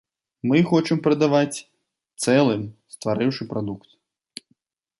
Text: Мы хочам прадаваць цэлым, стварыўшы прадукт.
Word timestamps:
Мы 0.51 0.61
хочам 0.69 1.01
прадаваць 1.07 1.57
цэлым, 2.23 2.63
стварыўшы 2.97 3.43
прадукт. 3.53 3.89